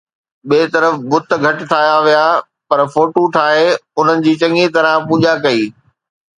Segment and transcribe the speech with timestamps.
[0.49, 2.25] ٻئي طرف بت گهٽ ٺاهيا ويا،
[2.69, 3.67] پر فوٽو ٺاهي
[3.99, 5.63] انهن جي چڱيءَ طرح پوڄا ڪئي